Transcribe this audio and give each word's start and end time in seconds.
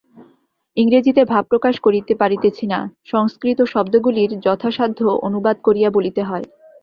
ইংরেজীতে 0.77 1.21
ভাব 1.25 1.43
প্রকাশ 1.43 1.75
করিতে 1.79 2.13
পারিতেছি 2.15 2.65
না, 2.67 2.79
সংস্কৃত 3.05 3.59
শব্দগুলির 3.65 4.31
যথাসাধ্য 4.39 4.99
অনুবাদ 5.27 5.57
করিয়া 5.63 5.89
বলিতে 5.89 6.21
হয়। 6.23 6.45